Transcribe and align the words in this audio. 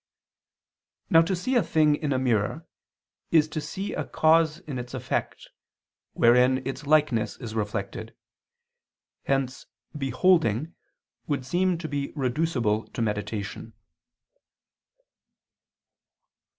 Now 1.11 1.21
to 1.21 1.35
see 1.35 1.53
a 1.53 1.61
thing 1.61 1.93
in 1.95 2.11
a 2.11 2.17
mirror 2.17 2.65
is 3.29 3.47
to 3.49 3.61
see 3.61 3.93
a 3.93 4.03
cause 4.03 4.57
in 4.57 4.79
its 4.79 4.95
effect 4.95 5.49
wherein 6.13 6.65
its 6.67 6.87
likeness 6.87 7.37
is 7.37 7.53
reflected. 7.53 8.15
Hence 9.25 9.67
"beholding" 9.95 10.73
would 11.27 11.45
seem 11.45 11.77
to 11.77 11.87
be 11.87 12.11
reducible 12.15 12.87
to 12.87 13.01
meditation. 13.03 13.73